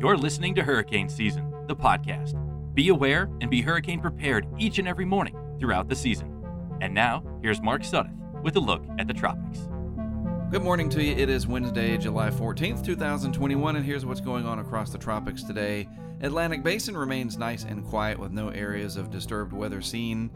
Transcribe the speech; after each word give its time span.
You're 0.00 0.16
listening 0.16 0.54
to 0.54 0.62
Hurricane 0.62 1.08
Season, 1.08 1.52
the 1.66 1.74
podcast. 1.74 2.36
Be 2.72 2.88
aware 2.88 3.28
and 3.40 3.50
be 3.50 3.62
hurricane 3.62 4.00
prepared 4.00 4.46
each 4.56 4.78
and 4.78 4.86
every 4.86 5.04
morning 5.04 5.36
throughout 5.58 5.88
the 5.88 5.96
season. 5.96 6.46
And 6.80 6.94
now, 6.94 7.24
here's 7.42 7.60
Mark 7.60 7.82
Sudduth 7.82 8.16
with 8.40 8.54
a 8.54 8.60
look 8.60 8.84
at 9.00 9.08
the 9.08 9.12
tropics. 9.12 9.68
Good 10.52 10.62
morning 10.62 10.88
to 10.90 11.02
you. 11.02 11.16
It 11.16 11.28
is 11.28 11.48
Wednesday, 11.48 11.98
July 11.98 12.30
14th, 12.30 12.86
2021, 12.86 13.74
and 13.74 13.84
here's 13.84 14.06
what's 14.06 14.20
going 14.20 14.46
on 14.46 14.60
across 14.60 14.90
the 14.90 14.98
tropics 14.98 15.42
today. 15.42 15.88
Atlantic 16.20 16.62
Basin 16.62 16.96
remains 16.96 17.36
nice 17.36 17.64
and 17.64 17.84
quiet 17.84 18.20
with 18.20 18.30
no 18.30 18.50
areas 18.50 18.96
of 18.96 19.10
disturbed 19.10 19.52
weather 19.52 19.82
seen. 19.82 20.30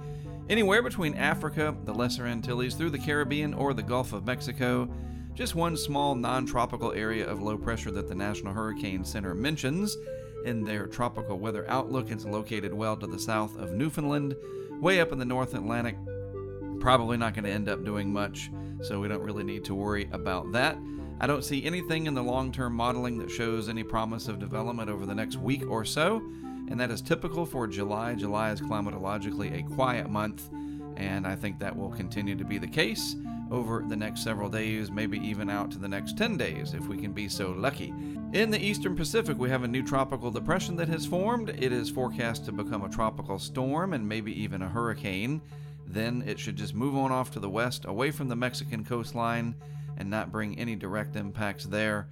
Anywhere 0.51 0.83
between 0.83 1.15
Africa, 1.15 1.73
the 1.85 1.95
Lesser 1.95 2.27
Antilles, 2.27 2.75
through 2.75 2.91
the 2.91 2.99
Caribbean, 2.99 3.55
or 3.55 3.75
the 3.75 3.83
Gulf 3.85 4.13
of 4.13 4.27
Mexico, 4.27 4.89
just 5.35 5.55
one 5.55 5.77
small 5.77 6.15
non 6.15 6.45
tropical 6.45 6.93
area 6.93 7.27
of 7.27 7.43
low 7.43 7.57
pressure 7.57 7.91
that 7.91 8.09
the 8.09 8.15
National 8.15 8.53
Hurricane 8.53 9.05
Center 9.05 9.35
mentions 9.35 9.97
in 10.45 10.65
their 10.65 10.87
tropical 10.87 11.39
weather 11.39 11.65
outlook. 11.69 12.11
It's 12.11 12.25
located 12.25 12.75
well 12.75 12.97
to 12.97 13.07
the 13.07 13.19
south 13.19 13.57
of 13.59 13.73
Newfoundland, 13.73 14.37
way 14.81 15.01
up 15.01 15.13
in 15.13 15.19
the 15.19 15.25
North 15.25 15.55
Atlantic. 15.55 15.97
Probably 16.81 17.17
not 17.17 17.35
going 17.35 17.45
to 17.45 17.51
end 17.51 17.69
up 17.69 17.85
doing 17.85 18.13
much, 18.13 18.51
so 18.83 19.01
we 19.01 19.09
don't 19.09 19.23
really 19.23 19.45
need 19.45 19.65
to 19.65 19.75
worry 19.75 20.09
about 20.13 20.53
that. 20.53 20.77
I 21.21 21.27
don't 21.27 21.45
see 21.45 21.65
anything 21.65 22.07
in 22.07 22.15
the 22.15 22.23
long 22.23 22.53
term 22.53 22.75
modeling 22.75 23.19
that 23.19 23.31
shows 23.31 23.69
any 23.69 23.85
promise 23.85 24.29
of 24.29 24.39
development 24.39 24.91
over 24.91 25.07
the 25.07 25.15
next 25.15 25.37
week 25.37 25.65
or 25.67 25.85
so, 25.85 26.17
and 26.69 26.79
that 26.79 26.91
is 26.91 27.01
typical 27.01 27.47
for 27.47 27.67
July. 27.67 28.15
July 28.15 28.51
is 28.51 28.61
climatologically 28.61 29.59
a 29.59 29.75
quiet 29.75 30.11
month, 30.11 30.51
and 30.97 31.27
I 31.27 31.37
think 31.37 31.59
that 31.61 31.75
will 31.75 31.91
continue 31.91 32.35
to 32.35 32.45
be 32.45 32.59
the 32.59 32.67
case 32.67 33.17
over 33.53 33.85
the 33.87 33.95
next 33.95 34.25
several 34.25 34.49
days, 34.49 34.91
maybe 34.91 35.19
even 35.19 35.51
out 35.51 35.71
to 35.71 35.79
the 35.79 35.87
next 35.87 36.17
10 36.17 36.39
days 36.39 36.73
if 36.73 36.89
we 36.89 36.97
can 36.97 37.13
be 37.13 37.29
so 37.29 37.51
lucky. 37.51 37.93
In 38.33 38.51
the 38.51 38.59
eastern 38.59 38.97
Pacific, 38.97 39.39
we 39.39 39.51
have 39.51 39.63
a 39.63 39.69
new 39.69 39.83
tropical 39.83 40.31
depression 40.31 40.75
that 40.77 40.89
has 40.89 41.05
formed. 41.05 41.51
It 41.51 41.71
is 41.71 41.91
forecast 41.91 42.47
to 42.47 42.53
become 42.53 42.83
a 42.83 42.89
tropical 42.89 43.39
storm 43.39 43.93
and 43.93 44.09
maybe 44.09 44.33
even 44.43 44.63
a 44.63 44.69
hurricane. 44.69 45.43
Then 45.87 46.25
it 46.27 46.39
should 46.39 46.57
just 46.57 46.75
move 46.75 46.97
on 46.97 47.13
off 47.13 47.31
to 47.33 47.41
the 47.41 47.51
west, 47.51 47.85
away 47.85 48.11
from 48.11 48.29
the 48.29 48.37
Mexican 48.37 48.87
coastline, 48.87 49.55
and 49.99 50.09
not 50.09 50.33
bring 50.33 50.59
any 50.59 50.75
direct 50.75 51.15
impacts 51.15 51.67
there. 51.67 52.09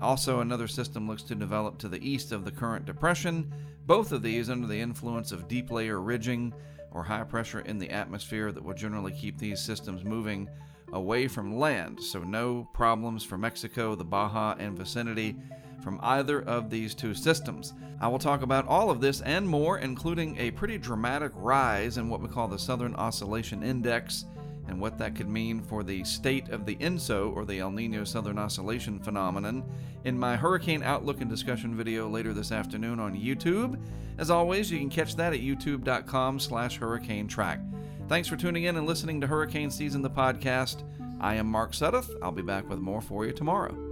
Also, 0.00 0.40
another 0.40 0.68
system 0.68 1.06
looks 1.06 1.22
to 1.24 1.34
develop 1.34 1.76
to 1.78 1.88
the 1.88 2.08
east 2.08 2.32
of 2.32 2.46
the 2.46 2.50
current 2.50 2.86
depression, 2.86 3.52
both 3.86 4.10
of 4.10 4.22
these 4.22 4.48
under 4.48 4.66
the 4.66 4.80
influence 4.80 5.32
of 5.32 5.48
deep 5.48 5.70
layer 5.70 6.00
ridging 6.00 6.54
or 6.92 7.02
high 7.02 7.24
pressure 7.24 7.60
in 7.60 7.78
the 7.78 7.90
atmosphere 7.90 8.52
that 8.52 8.64
will 8.64 8.74
generally 8.74 9.12
keep 9.12 9.36
these 9.36 9.60
systems 9.60 10.02
moving 10.02 10.48
away 10.92 11.28
from 11.28 11.58
land, 11.58 12.02
so 12.02 12.20
no 12.20 12.68
problems 12.72 13.24
for 13.24 13.38
Mexico, 13.38 13.94
the 13.94 14.04
Baja, 14.04 14.54
and 14.58 14.76
vicinity 14.76 15.36
from 15.82 16.00
either 16.02 16.42
of 16.42 16.70
these 16.70 16.94
two 16.94 17.14
systems. 17.14 17.72
I 18.00 18.08
will 18.08 18.18
talk 18.18 18.42
about 18.42 18.66
all 18.66 18.90
of 18.90 19.00
this 19.00 19.20
and 19.22 19.48
more, 19.48 19.78
including 19.78 20.36
a 20.38 20.50
pretty 20.50 20.78
dramatic 20.78 21.32
rise 21.34 21.98
in 21.98 22.08
what 22.08 22.20
we 22.20 22.28
call 22.28 22.48
the 22.48 22.58
Southern 22.58 22.94
Oscillation 22.94 23.62
Index 23.62 24.24
and 24.68 24.80
what 24.80 24.98
that 24.98 25.14
could 25.14 25.28
mean 25.28 25.62
for 25.62 25.82
the 25.82 26.04
state 26.04 26.50
of 26.50 26.66
the 26.66 26.76
ENSO, 26.76 27.34
or 27.34 27.44
the 27.44 27.58
El 27.58 27.70
Nino 27.70 28.04
Southern 28.04 28.38
Oscillation 28.38 29.00
phenomenon, 29.00 29.64
in 30.04 30.18
my 30.18 30.36
Hurricane 30.36 30.82
Outlook 30.82 31.20
and 31.22 31.30
discussion 31.30 31.74
video 31.74 32.08
later 32.08 32.34
this 32.34 32.52
afternoon 32.52 33.00
on 33.00 33.16
YouTube. 33.16 33.80
As 34.18 34.30
always, 34.30 34.70
you 34.70 34.78
can 34.78 34.90
catch 34.90 35.16
that 35.16 35.32
at 35.32 35.40
youtube.com 35.40 36.38
slash 36.38 36.76
hurricane 36.76 37.26
track. 37.26 37.60
Thanks 38.08 38.26
for 38.26 38.36
tuning 38.36 38.64
in 38.64 38.76
and 38.78 38.86
listening 38.86 39.20
to 39.20 39.26
Hurricane 39.26 39.70
Season, 39.70 40.00
the 40.00 40.08
podcast. 40.08 40.82
I 41.20 41.34
am 41.34 41.46
Mark 41.46 41.72
Sudduth. 41.72 42.08
I'll 42.22 42.32
be 42.32 42.40
back 42.40 42.66
with 42.66 42.78
more 42.78 43.02
for 43.02 43.26
you 43.26 43.32
tomorrow. 43.32 43.87